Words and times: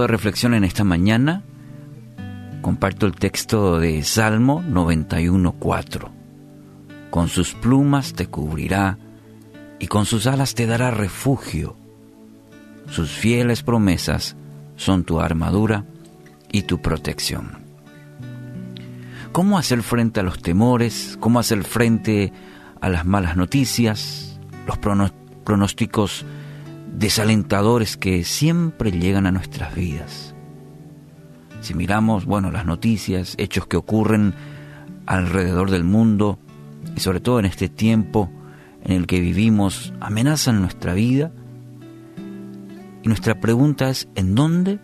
de 0.00 0.06
reflexión 0.08 0.54
en 0.54 0.64
esta 0.64 0.84
mañana 0.84 1.42
comparto 2.62 3.06
el 3.06 3.14
texto 3.14 3.78
de 3.78 4.02
Salmo 4.02 4.62
91.4. 4.62 6.10
Con 7.10 7.28
sus 7.28 7.54
plumas 7.54 8.14
te 8.14 8.26
cubrirá 8.26 8.98
y 9.78 9.86
con 9.86 10.06
sus 10.06 10.26
alas 10.26 10.54
te 10.54 10.66
dará 10.66 10.90
refugio. 10.90 11.76
Sus 12.88 13.10
fieles 13.10 13.62
promesas 13.62 14.36
son 14.76 15.04
tu 15.04 15.20
armadura 15.20 15.84
y 16.50 16.62
tu 16.62 16.80
protección. 16.80 17.58
¿Cómo 19.32 19.58
hacer 19.58 19.82
frente 19.82 20.20
a 20.20 20.22
los 20.22 20.40
temores? 20.40 21.18
¿Cómo 21.20 21.38
hacer 21.38 21.64
frente 21.64 22.32
a 22.80 22.88
las 22.88 23.04
malas 23.04 23.36
noticias? 23.36 24.40
Los 24.66 24.78
pronósticos 24.78 26.24
desalentadores 26.94 27.96
que 27.96 28.24
siempre 28.24 28.92
llegan 28.92 29.26
a 29.26 29.32
nuestras 29.32 29.74
vidas. 29.74 30.34
Si 31.60 31.74
miramos, 31.74 32.24
bueno, 32.24 32.50
las 32.50 32.66
noticias, 32.66 33.34
hechos 33.38 33.66
que 33.66 33.76
ocurren 33.76 34.34
alrededor 35.06 35.70
del 35.70 35.84
mundo 35.84 36.38
y 36.96 37.00
sobre 37.00 37.20
todo 37.20 37.40
en 37.40 37.46
este 37.46 37.68
tiempo 37.68 38.30
en 38.84 38.92
el 38.92 39.06
que 39.06 39.20
vivimos, 39.20 39.92
amenazan 40.00 40.60
nuestra 40.60 40.94
vida. 40.94 41.32
Y 43.02 43.08
nuestra 43.08 43.40
pregunta 43.40 43.88
es, 43.88 44.08
¿en 44.14 44.34
dónde 44.34 44.78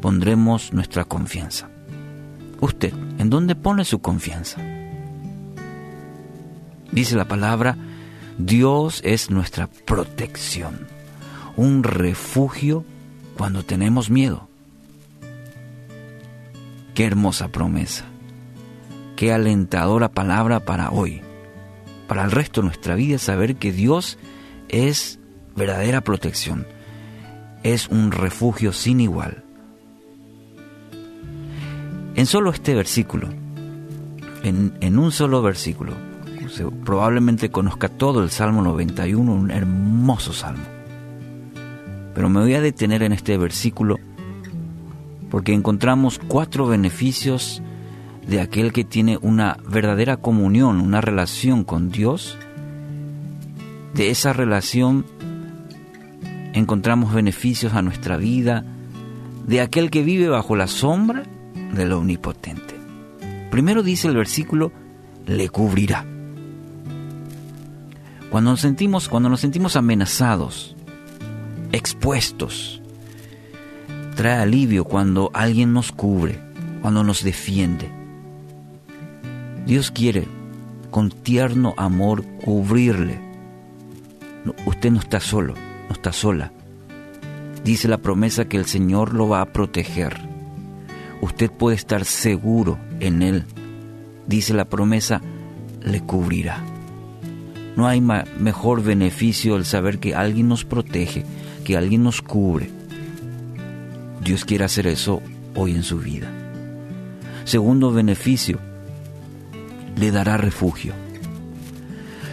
pondremos 0.00 0.72
nuestra 0.72 1.04
confianza? 1.04 1.70
Usted, 2.60 2.92
¿en 3.18 3.30
dónde 3.30 3.54
pone 3.54 3.84
su 3.84 4.00
confianza? 4.00 4.60
Dice 6.90 7.16
la 7.16 7.24
palabra, 7.24 7.76
Dios 8.38 9.00
es 9.04 9.30
nuestra 9.30 9.68
protección 9.68 11.01
un 11.56 11.82
refugio 11.82 12.84
cuando 13.36 13.64
tenemos 13.64 14.10
miedo. 14.10 14.48
Qué 16.94 17.06
hermosa 17.06 17.48
promesa, 17.48 18.04
qué 19.16 19.32
alentadora 19.32 20.10
palabra 20.10 20.60
para 20.60 20.90
hoy, 20.90 21.22
para 22.06 22.24
el 22.24 22.30
resto 22.30 22.60
de 22.60 22.66
nuestra 22.66 22.94
vida, 22.94 23.18
saber 23.18 23.56
que 23.56 23.72
Dios 23.72 24.18
es 24.68 25.18
verdadera 25.56 26.02
protección, 26.02 26.66
es 27.62 27.88
un 27.88 28.12
refugio 28.12 28.72
sin 28.72 29.00
igual. 29.00 29.42
En 32.14 32.26
solo 32.26 32.50
este 32.50 32.74
versículo, 32.74 33.28
en, 34.42 34.98
un 34.98 35.12
solo 35.12 35.40
versículo, 35.40 35.94
probablemente 36.84 37.50
conozca 37.50 37.88
todo 37.88 38.22
el 38.22 38.30
Salmo 38.30 38.60
91, 38.60 39.32
un 39.32 39.50
hermoso 39.50 40.34
salmo 40.34 40.81
pero 42.14 42.28
me 42.28 42.40
voy 42.40 42.54
a 42.54 42.60
detener 42.60 43.02
en 43.02 43.12
este 43.12 43.36
versículo 43.36 43.98
porque 45.30 45.54
encontramos 45.54 46.18
cuatro 46.18 46.66
beneficios 46.66 47.62
de 48.26 48.40
aquel 48.40 48.72
que 48.72 48.84
tiene 48.84 49.18
una 49.22 49.56
verdadera 49.66 50.18
comunión, 50.18 50.80
una 50.80 51.00
relación 51.00 51.64
con 51.64 51.90
Dios. 51.90 52.38
De 53.94 54.10
esa 54.10 54.34
relación 54.34 55.06
encontramos 56.52 57.14
beneficios 57.14 57.72
a 57.72 57.80
nuestra 57.80 58.18
vida, 58.18 58.64
de 59.46 59.60
aquel 59.62 59.90
que 59.90 60.02
vive 60.02 60.28
bajo 60.28 60.54
la 60.54 60.66
sombra 60.66 61.22
del 61.74 61.92
Omnipotente. 61.92 62.74
Primero 63.50 63.82
dice 63.82 64.08
el 64.08 64.16
versículo, 64.16 64.70
le 65.26 65.48
cubrirá. 65.48 66.04
Cuando 68.30 68.50
nos 68.50 68.60
sentimos, 68.60 69.08
cuando 69.08 69.28
nos 69.28 69.40
sentimos 69.40 69.76
amenazados, 69.76 70.76
expuestos. 71.72 72.80
Trae 74.14 74.42
alivio 74.42 74.84
cuando 74.84 75.30
alguien 75.32 75.72
nos 75.72 75.90
cubre, 75.90 76.38
cuando 76.82 77.02
nos 77.02 77.24
defiende. 77.24 77.90
Dios 79.66 79.90
quiere 79.90 80.26
con 80.90 81.10
tierno 81.10 81.74
amor 81.76 82.24
cubrirle. 82.44 83.18
usted 84.66 84.90
no 84.90 85.00
está 85.00 85.18
solo, 85.20 85.54
no 85.88 85.94
está 85.94 86.12
sola. 86.12 86.52
Dice 87.64 87.88
la 87.88 87.98
promesa 87.98 88.44
que 88.46 88.56
el 88.56 88.66
Señor 88.66 89.14
lo 89.14 89.28
va 89.28 89.40
a 89.40 89.52
proteger. 89.52 90.20
Usted 91.20 91.50
puede 91.50 91.76
estar 91.76 92.04
seguro 92.04 92.78
en 93.00 93.22
Él. 93.22 93.44
Dice 94.26 94.52
la 94.52 94.64
promesa, 94.64 95.20
le 95.80 96.00
cubrirá. 96.00 96.62
No 97.76 97.86
hay 97.86 98.00
mejor 98.00 98.82
beneficio 98.82 99.56
el 99.56 99.64
saber 99.64 99.98
que 99.98 100.14
alguien 100.14 100.48
nos 100.48 100.64
protege, 100.64 101.24
que 101.62 101.76
alguien 101.76 102.02
nos 102.02 102.22
cubre. 102.22 102.70
Dios 104.22 104.44
quiere 104.44 104.64
hacer 104.64 104.86
eso 104.86 105.22
hoy 105.54 105.72
en 105.72 105.82
su 105.82 105.98
vida. 105.98 106.30
Segundo 107.44 107.92
beneficio, 107.92 108.58
le 109.96 110.10
dará 110.10 110.36
refugio. 110.36 110.94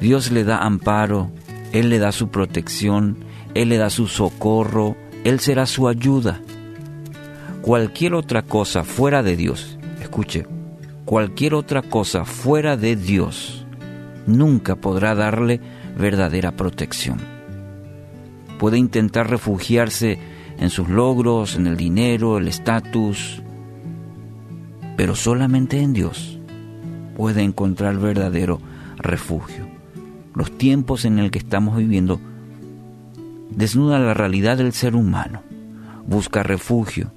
Dios 0.00 0.30
le 0.30 0.44
da 0.44 0.58
amparo, 0.58 1.30
Él 1.72 1.90
le 1.90 1.98
da 1.98 2.12
su 2.12 2.28
protección, 2.28 3.18
Él 3.54 3.68
le 3.70 3.78
da 3.78 3.90
su 3.90 4.06
socorro, 4.06 4.96
Él 5.24 5.40
será 5.40 5.66
su 5.66 5.88
ayuda. 5.88 6.40
Cualquier 7.62 8.14
otra 8.14 8.42
cosa 8.42 8.84
fuera 8.84 9.22
de 9.22 9.36
Dios, 9.36 9.78
escuche, 10.00 10.46
cualquier 11.04 11.54
otra 11.54 11.82
cosa 11.82 12.24
fuera 12.24 12.76
de 12.76 12.96
Dios 12.96 13.66
nunca 14.26 14.76
podrá 14.76 15.14
darle 15.14 15.60
verdadera 15.96 16.52
protección 16.52 17.31
puede 18.62 18.78
intentar 18.78 19.28
refugiarse 19.28 20.20
en 20.56 20.70
sus 20.70 20.88
logros, 20.88 21.56
en 21.56 21.66
el 21.66 21.76
dinero, 21.76 22.38
el 22.38 22.46
estatus, 22.46 23.42
pero 24.96 25.16
solamente 25.16 25.80
en 25.80 25.92
Dios 25.92 26.38
puede 27.16 27.42
encontrar 27.42 27.98
verdadero 27.98 28.60
refugio. 28.98 29.66
Los 30.32 30.56
tiempos 30.58 31.04
en 31.04 31.18
el 31.18 31.32
que 31.32 31.40
estamos 31.40 31.76
viviendo 31.76 32.20
desnudan 33.50 34.06
la 34.06 34.14
realidad 34.14 34.58
del 34.58 34.72
ser 34.72 34.94
humano, 34.94 35.42
busca 36.06 36.44
refugio 36.44 37.10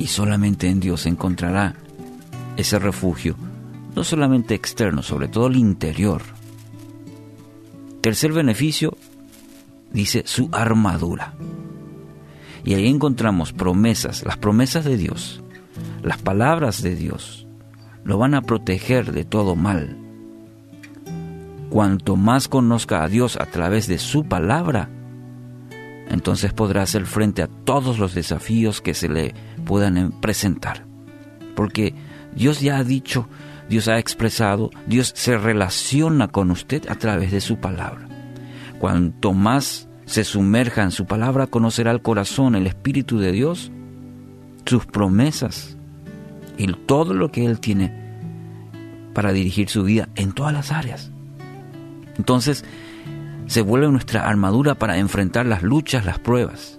y 0.00 0.08
solamente 0.08 0.68
en 0.68 0.80
Dios 0.80 1.06
encontrará 1.06 1.76
ese 2.56 2.80
refugio, 2.80 3.36
no 3.94 4.02
solamente 4.02 4.56
externo, 4.56 5.04
sobre 5.04 5.28
todo 5.28 5.46
el 5.46 5.54
interior. 5.54 6.22
Tercer 8.00 8.32
beneficio, 8.32 8.96
dice 9.94 10.24
su 10.26 10.50
armadura. 10.52 11.34
Y 12.64 12.74
ahí 12.74 12.86
encontramos 12.88 13.52
promesas, 13.52 14.24
las 14.24 14.36
promesas 14.36 14.84
de 14.84 14.98
Dios, 14.98 15.42
las 16.02 16.18
palabras 16.18 16.82
de 16.82 16.96
Dios, 16.96 17.46
lo 18.04 18.18
van 18.18 18.34
a 18.34 18.42
proteger 18.42 19.12
de 19.12 19.24
todo 19.24 19.56
mal. 19.56 19.98
Cuanto 21.70 22.16
más 22.16 22.48
conozca 22.48 23.02
a 23.02 23.08
Dios 23.08 23.36
a 23.40 23.46
través 23.46 23.86
de 23.86 23.98
su 23.98 24.24
palabra, 24.24 24.90
entonces 26.08 26.52
podrá 26.52 26.82
hacer 26.82 27.06
frente 27.06 27.42
a 27.42 27.48
todos 27.48 27.98
los 27.98 28.14
desafíos 28.14 28.80
que 28.80 28.94
se 28.94 29.08
le 29.08 29.34
puedan 29.64 30.12
presentar. 30.20 30.86
Porque 31.54 31.94
Dios 32.34 32.60
ya 32.60 32.78
ha 32.78 32.84
dicho, 32.84 33.28
Dios 33.68 33.88
ha 33.88 33.98
expresado, 33.98 34.70
Dios 34.86 35.12
se 35.14 35.36
relaciona 35.38 36.28
con 36.28 36.50
usted 36.50 36.88
a 36.88 36.96
través 36.96 37.30
de 37.32 37.40
su 37.40 37.58
palabra. 37.58 38.13
Cuanto 38.84 39.32
más 39.32 39.88
se 40.04 40.24
sumerja 40.24 40.82
en 40.82 40.90
su 40.90 41.06
palabra, 41.06 41.46
conocerá 41.46 41.90
el 41.90 42.02
corazón, 42.02 42.54
el 42.54 42.66
Espíritu 42.66 43.18
de 43.18 43.32
Dios, 43.32 43.72
sus 44.66 44.84
promesas 44.84 45.78
y 46.58 46.70
todo 46.70 47.14
lo 47.14 47.32
que 47.32 47.46
Él 47.46 47.60
tiene 47.60 47.94
para 49.14 49.32
dirigir 49.32 49.70
su 49.70 49.84
vida 49.84 50.10
en 50.16 50.32
todas 50.32 50.52
las 50.52 50.70
áreas. 50.70 51.10
Entonces, 52.18 52.62
se 53.46 53.62
vuelve 53.62 53.88
nuestra 53.88 54.28
armadura 54.28 54.74
para 54.74 54.98
enfrentar 54.98 55.46
las 55.46 55.62
luchas, 55.62 56.04
las 56.04 56.18
pruebas, 56.18 56.78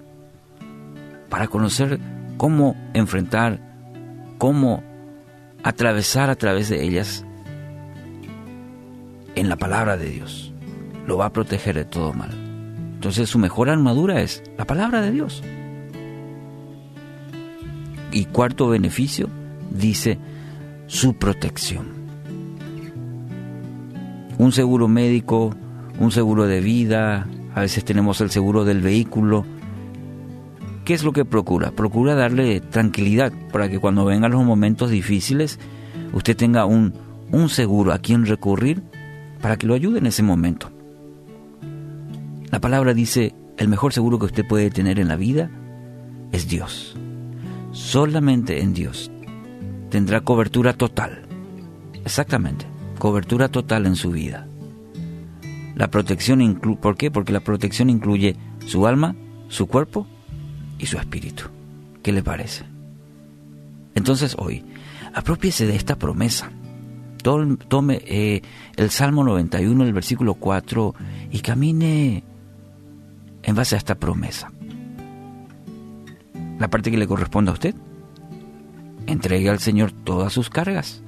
para 1.28 1.48
conocer 1.48 2.00
cómo 2.38 2.78
enfrentar, 2.94 3.60
cómo 4.38 4.84
atravesar 5.64 6.30
a 6.30 6.36
través 6.36 6.70
de 6.70 6.84
ellas 6.84 7.26
en 9.34 9.50
la 9.50 9.56
palabra 9.56 9.98
de 9.98 10.12
Dios 10.12 10.52
lo 11.08 11.18
va 11.18 11.28
a 11.28 11.34
proteger 11.34 11.76
de 11.76 11.86
todo 11.86 12.14
mal. 12.14 12.32
Entonces 12.96 13.30
su 13.30 13.38
mejor 13.40 13.70
armadura 13.70 14.22
es 14.22 14.44
la 14.58 14.66
palabra 14.66 15.02
de 15.02 15.12
Dios. 15.12 15.44
Y 18.12 18.26
cuarto 18.26 18.70
beneficio, 18.70 19.30
dice 19.70 20.18
su 20.88 21.16
protección. 21.16 21.88
Un 24.38 24.52
seguro 24.52 24.88
médico, 24.88 25.56
un 26.00 26.12
seguro 26.12 26.46
de 26.46 26.62
vida, 26.62 27.28
a 27.54 27.62
veces 27.62 27.86
tenemos 27.86 28.22
el 28.22 28.32
seguro 28.32 28.66
del 28.66 28.82
vehículo. 28.82 29.46
¿Qué 30.84 30.94
es 30.94 31.04
lo 31.04 31.14
que 31.14 31.26
procura? 31.26 31.72
Procura 31.72 32.16
darle 32.16 32.60
tranquilidad 32.60 33.32
para 33.52 33.70
que 33.70 33.80
cuando 33.80 34.06
vengan 34.06 34.32
los 34.32 34.44
momentos 34.44 34.90
difíciles 34.92 35.60
usted 36.14 36.36
tenga 36.36 36.66
un, 36.66 36.94
un 37.32 37.50
seguro 37.50 37.92
a 37.92 38.00
quien 38.00 38.26
recurrir 38.26 38.84
para 39.42 39.58
que 39.58 39.68
lo 39.68 39.74
ayude 39.74 40.00
en 40.00 40.08
ese 40.08 40.24
momento. 40.24 40.75
La 42.52 42.60
palabra 42.60 42.94
dice, 42.94 43.34
el 43.58 43.68
mejor 43.68 43.94
seguro 43.94 44.20
que 44.20 44.26
usted 44.26 44.48
puede 44.48 44.70
tener 44.70 45.00
en 45.00 45.08
la 45.08 45.16
vida 45.16 45.50
es 46.32 46.48
Dios. 46.48 46.96
Solamente 47.72 48.62
en 48.62 48.74
Dios 48.74 49.12
tendrá 49.90 50.22
cobertura 50.22 50.74
total. 50.74 51.24
Exactamente, 52.04 52.66
cobertura 53.00 53.50
total 53.50 53.86
en 53.86 53.96
su 53.96 54.12
vida. 54.12 54.48
La 55.76 55.90
protección 55.90 56.42
incluye, 56.42 56.80
¿por 56.80 56.96
qué? 56.96 57.12
Porque 57.12 57.34
la 57.34 57.42
protección 57.42 57.90
incluye 57.90 58.36
su 58.66 58.88
alma, 58.88 59.16
su 59.50 59.68
cuerpo 59.68 60.08
y 60.80 60.86
su 60.86 60.98
espíritu. 60.98 61.46
¿Qué 62.02 62.12
le 62.12 62.24
parece? 62.24 62.66
Entonces 63.96 64.36
hoy, 64.38 64.64
apropiese 65.14 65.66
de 65.66 65.76
esta 65.76 65.96
promesa. 65.98 66.52
Tome 67.24 68.02
eh, 68.06 68.42
el 68.76 68.92
Salmo 68.92 69.24
91, 69.24 69.84
el 69.84 69.94
versículo 69.94 70.36
4, 70.36 70.94
y 71.32 71.40
camine 71.40 72.24
en 73.46 73.56
base 73.56 73.76
a 73.76 73.78
esta 73.78 73.96
promesa. 73.96 74.52
La 76.60 76.68
parte 76.70 76.92
que 76.92 76.98
le 76.98 77.08
corresponde 77.08 77.52
a 77.52 77.54
usted, 77.54 77.76
entregue 79.08 79.50
al 79.50 79.60
Señor 79.60 79.92
todas 79.92 80.34
sus 80.34 80.50
cargas 80.50 81.04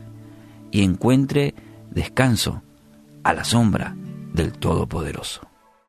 y 0.72 0.84
encuentre 0.84 1.56
descanso 1.90 2.62
a 3.24 3.34
la 3.34 3.44
sombra 3.44 3.96
del 4.34 4.54
Todopoderoso. 4.54 5.42